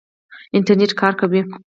[0.57, 1.41] انټرنېټ کار کوي؟